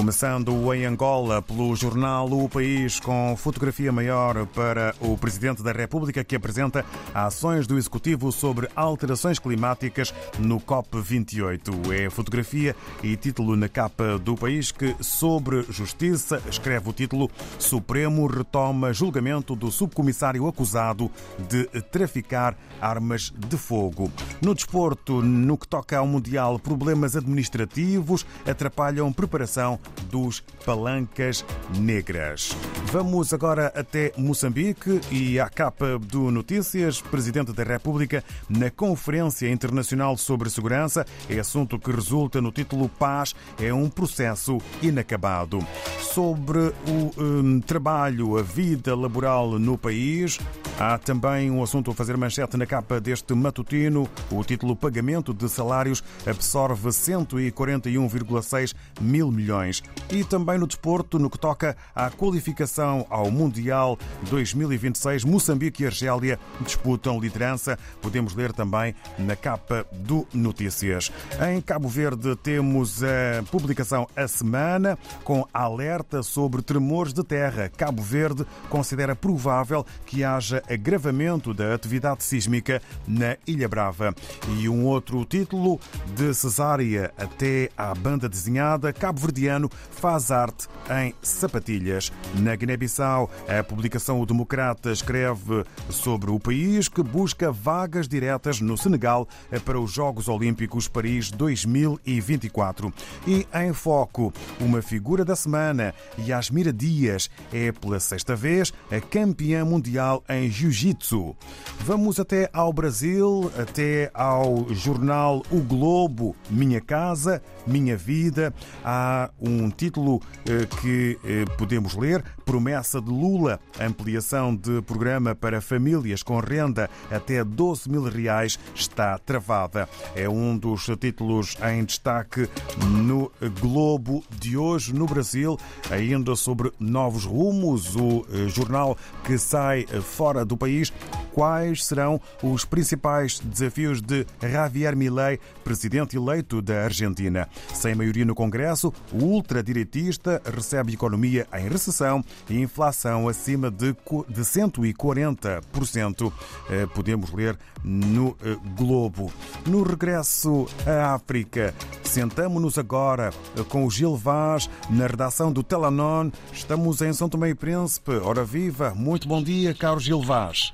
[0.00, 6.24] Começando em Angola pelo jornal O País, com fotografia maior para o Presidente da República,
[6.24, 11.92] que apresenta ações do Executivo sobre alterações climáticas no COP28.
[11.92, 18.26] É fotografia e título na capa do país que, sobre justiça, escreve o título Supremo
[18.26, 21.10] retoma julgamento do subcomissário acusado
[21.46, 24.10] de traficar armas de fogo.
[24.40, 29.78] No desporto, no que toca ao Mundial, problemas administrativos atrapalham preparação
[30.10, 31.44] dos Palancas
[31.78, 32.56] Negras.
[32.86, 40.16] Vamos agora até Moçambique e à capa do Notícias, Presidente da República na Conferência Internacional
[40.16, 45.58] sobre Segurança, é assunto que resulta no título Paz é um processo inacabado.
[46.00, 50.38] Sobre o um, trabalho, a vida laboral no país,
[50.78, 54.08] há também um assunto a fazer manchete na capa deste matutino.
[54.30, 59.79] O título Pagamento de Salários absorve 141,6 mil milhões.
[60.12, 63.96] E também no desporto, no que toca à qualificação ao Mundial
[64.28, 67.78] 2026, Moçambique e Argélia disputam liderança.
[68.02, 71.12] Podemos ler também na capa do Notícias.
[71.48, 77.70] Em Cabo Verde temos a publicação A Semana com alerta sobre tremores de terra.
[77.76, 84.12] Cabo Verde considera provável que haja agravamento da atividade sísmica na Ilha Brava.
[84.58, 85.78] E um outro título
[86.16, 89.20] de cesárea até à banda desenhada, Cabo
[89.68, 90.68] Faz arte
[91.02, 92.12] em sapatilhas.
[92.36, 98.76] Na Guiné-Bissau, a publicação O Democrata escreve sobre o país que busca vagas diretas no
[98.76, 99.28] Senegal
[99.64, 102.92] para os Jogos Olímpicos Paris 2024.
[103.26, 109.64] E em foco, uma figura da semana, Yasmira Dias, é pela sexta vez a campeã
[109.64, 111.36] mundial em Jiu-Jitsu.
[111.80, 118.54] Vamos até ao Brasil, até ao jornal O Globo, Minha Casa, Minha Vida.
[118.84, 125.60] Há um título eh, que eh, podemos ler: Promessa de Lula, ampliação de programa para
[125.60, 129.88] famílias com renda até 12 mil reais está travada.
[130.14, 132.48] É um dos títulos em destaque
[132.86, 133.30] no
[133.60, 135.58] Globo de hoje no Brasil,
[135.90, 140.92] ainda sobre novos rumos, o eh, jornal que sai fora do país.
[141.32, 147.48] Quais serão os principais desafios de Javier Milei, presidente eleito da Argentina?
[147.72, 156.32] Sem maioria no Congresso, o ultradireitista recebe economia em recessão e inflação acima de 140%.
[156.68, 159.32] Eh, podemos ler no eh, Globo.
[159.66, 161.74] No regresso à África,
[162.04, 163.30] sentamos-nos agora
[163.68, 166.30] com o Gil Vaz na redação do Telanon.
[166.52, 168.12] Estamos em São Tomé e Príncipe.
[168.12, 168.92] Ora viva!
[168.94, 170.72] Muito bom dia, Carlos Gil Vaz.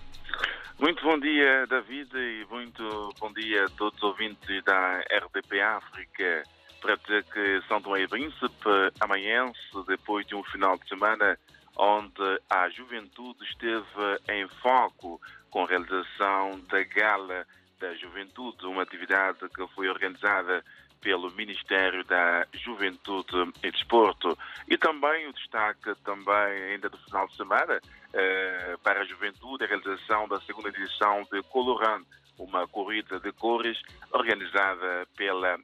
[0.79, 6.43] Muito bom dia, David, e muito bom dia a todos os ouvintes da RDP África.
[6.81, 8.71] Para que São Tomé e Príncipe
[9.01, 11.39] amanhece depois de um final de semana
[11.77, 13.85] onde a juventude esteve
[14.29, 15.21] em foco
[15.51, 17.47] com a realização da Gala
[17.79, 20.65] da Juventude, uma atividade que foi organizada
[21.01, 24.37] pelo Ministério da Juventude e Desporto.
[24.69, 27.81] E também o destaque também ainda do final de semana
[28.13, 32.03] eh, para a juventude, a realização da segunda edição de Coloran,
[32.39, 33.81] uma corrida de cores
[34.13, 35.59] organizada pela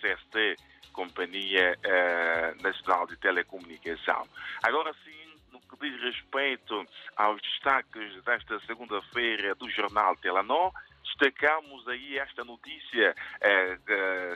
[0.00, 0.56] CST,
[0.92, 4.26] Companhia eh, Nacional de Telecomunicação.
[4.62, 6.84] Agora sim, no que diz respeito
[7.16, 10.72] aos destaques desta segunda-feira do jornal Telanó,
[11.04, 13.78] destacamos aí esta notícia eh,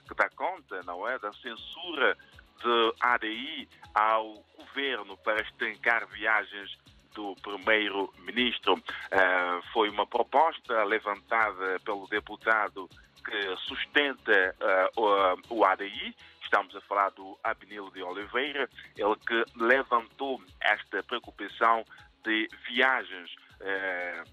[0.06, 2.16] que dá conta, não é, da censura
[2.62, 6.78] de ADI ao governo para estancar viagens
[7.14, 8.82] do primeiro-ministro.
[9.10, 12.88] Eh, foi uma proposta levantada pelo deputado
[13.24, 14.54] que sustenta
[14.96, 21.84] uh, o, ADI, estamos a falar do Abnilo de Oliveira, ele que levantou esta preocupação
[22.24, 24.24] de viagens, eh,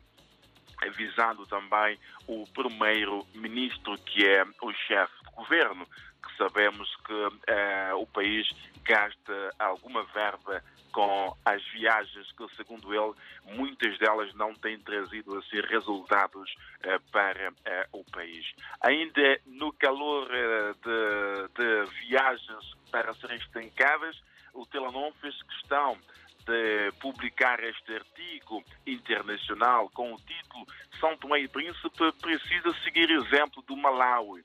[0.96, 5.88] visando também o primeiro-ministro, que é o chefe de governo,
[6.40, 8.50] sabemos que eh, o país
[8.84, 10.64] gasta alguma verba
[10.94, 13.14] com as viagens que, segundo ele,
[13.56, 18.46] muitas delas não têm trazido assim, resultados eh, para eh, o país.
[18.82, 24.20] Ainda no calor de, de, viagens para serem estancadas,
[24.54, 25.98] o Telanon fez questão
[26.46, 30.66] de publicar este artigo internacional com o título
[31.00, 34.44] São Tomé e Príncipe precisa seguir exemplo do Malawi.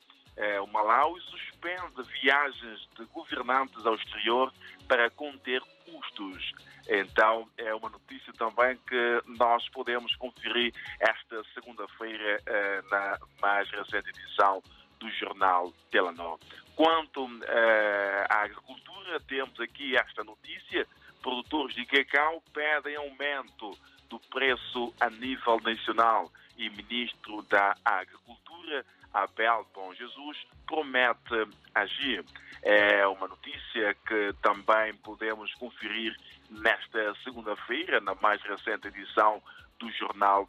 [0.63, 4.53] O Malawi suspende viagens de governantes ao exterior
[4.89, 6.53] para conter custos.
[6.89, 14.11] Então, é uma notícia também que nós podemos conferir esta segunda-feira eh, na mais recente
[14.11, 14.63] edição
[14.99, 16.39] do jornal Telenor.
[16.75, 17.45] Quanto uh,
[18.29, 20.87] à agricultura, temos aqui esta notícia:
[21.23, 23.79] produtores de cacau pedem aumento
[24.09, 32.25] do preço a nível nacional e ministro da Agricultura, Abel Bom Jesus, promete agir.
[32.63, 36.17] É uma notícia que também podemos conferir
[36.51, 39.41] nesta segunda-feira, na mais recente edição
[39.79, 40.49] do jornal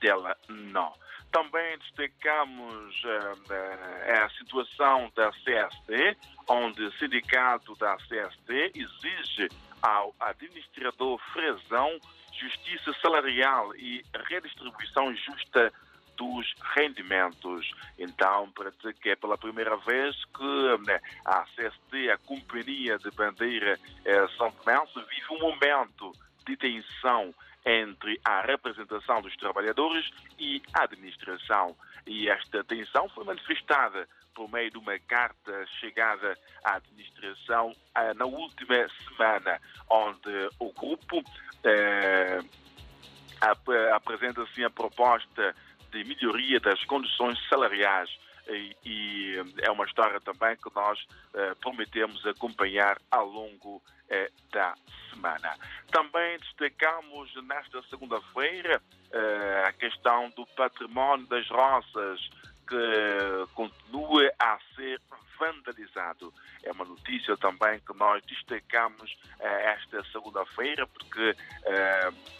[0.00, 0.92] Tela Não.
[1.30, 9.48] Também destacamos uh, a situação da CST, onde o sindicato da CST exige
[9.80, 11.98] ao administrador Fresão
[12.32, 15.72] justiça salarial e redistribuição justa
[16.16, 17.70] dos rendimentos.
[17.98, 23.10] Então, para dizer que é pela primeira vez que né, a CST, a Companhia de
[23.10, 26.12] Bandeira eh, São Tomé, vive um momento
[26.46, 31.76] de tensão entre a representação dos trabalhadores e a administração.
[32.06, 38.24] E esta tensão foi manifestada por meio de uma carta chegada à administração eh, na
[38.24, 41.22] última semana, onde o grupo
[41.64, 42.40] eh,
[43.94, 45.54] apresenta assim a proposta
[45.92, 48.10] de melhoria das condições salariais
[48.48, 50.98] e, e, é uma história também que nós
[51.34, 54.74] eh, prometemos acompanhar ao longo eh, da
[55.10, 55.56] semana.
[55.90, 62.20] Também destacamos nesta segunda-feira eh, a questão do património das roças
[62.66, 65.00] que continua a ser
[65.38, 66.32] vandalizado.
[66.62, 71.36] É uma notícia também que nós destacamos esta segunda-feira porque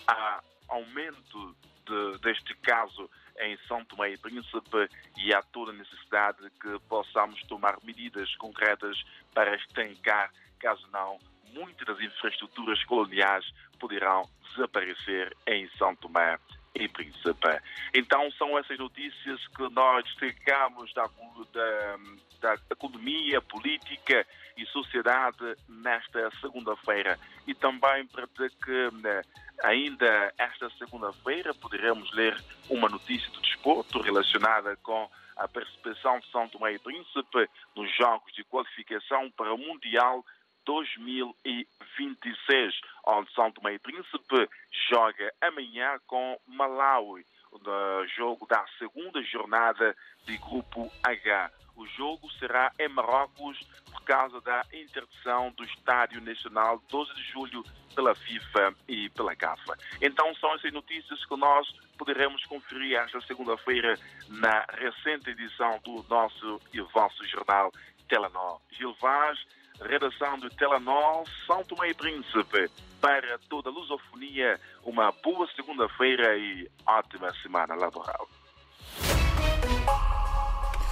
[0.07, 6.43] há aumento de, deste caso em São Tomé e Príncipe e há toda a necessidade
[6.43, 9.03] de que possamos tomar medidas concretas
[9.35, 11.19] para estancar, caso não,
[11.53, 13.45] muitas das infraestruturas coloniais
[13.79, 16.39] poderão desaparecer em São Tomé
[16.75, 17.61] e Príncipe.
[17.95, 21.09] Então são essas notícias que nós destacamos da,
[21.53, 21.97] da,
[22.41, 24.27] da economia, política
[24.57, 27.19] e sociedade nesta segunda-feira.
[27.47, 29.23] E também para dizer que né,
[29.63, 32.37] ainda esta segunda-feira poderemos ler
[32.69, 38.33] uma notícia do desporto relacionada com a participação de São Tomé e Príncipe nos Jogos
[38.35, 40.25] de Qualificação para o Mundial
[40.65, 44.49] 2026, onde São Tomé e Príncipe
[44.91, 49.95] joga amanhã com Malawi, no jogo da segunda jornada
[50.25, 51.51] de Grupo H.
[51.75, 53.59] O jogo será em Marrocos
[53.91, 59.77] por causa da interdição do Estádio Nacional 12 de julho pela FIFA e pela CAFA.
[60.01, 61.67] Então são essas notícias que nós
[61.97, 63.99] poderemos conferir esta segunda-feira
[64.29, 67.73] na recente edição do nosso e vosso jornal
[68.09, 68.61] Telenor.
[68.71, 69.39] Gil Vaz,
[69.83, 72.71] redação do Telenor São Tomé e Príncipe.
[73.01, 78.29] Para toda a lusofonia, uma boa segunda-feira e ótima semana laboral.